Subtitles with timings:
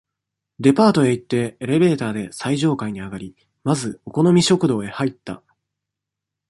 [0.59, 5.43] デパートへ行って、エレベーターで最上階にあがり、まず、お好み食堂へ入った。